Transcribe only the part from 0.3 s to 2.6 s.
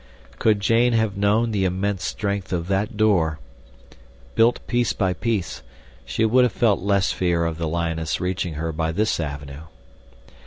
Could Jane have known the immense strength